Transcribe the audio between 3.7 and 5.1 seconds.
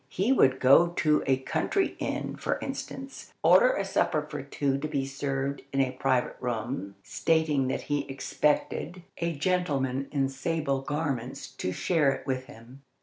a supper for two to be